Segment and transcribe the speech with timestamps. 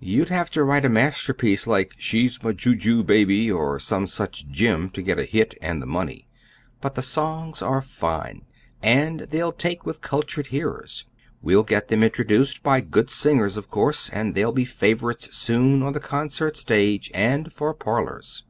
[0.00, 4.48] You'd have to write a masterpiece like 'She's my Ju Ju Baby' or some such
[4.48, 6.26] gem to get the 'hit' and the money.
[6.80, 8.44] But the songs are fine,
[8.82, 11.04] and they'll take with cultured hearers.
[11.42, 15.92] We'll get them introduced by good singers, of course, and they'll be favorites soon for
[15.92, 18.42] the concert stage, and for parlors."